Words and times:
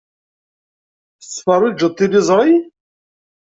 Tettfeṛṛiǧeḍ 1.21 1.91
tiliẓṛi? 1.93 2.53